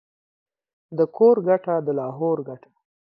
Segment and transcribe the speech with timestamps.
[0.97, 2.69] د کور گټه، دلاهور گټه.